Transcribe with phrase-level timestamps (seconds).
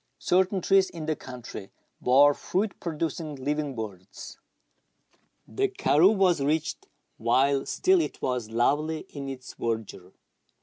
[0.01, 1.69] II,■^ certain trees in the country
[2.01, 4.39] bore fruit producing livinjj birds.
[5.47, 10.11] The karroo was reached while still it was lovely in its verdure.